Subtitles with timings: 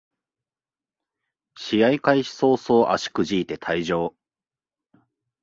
[1.55, 4.15] 試合開始そうそう足くじいて退場